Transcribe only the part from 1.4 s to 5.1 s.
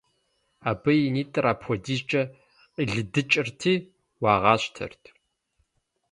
апхуэдизкӀэ къилыдыкӀырти, уагъащтэрт.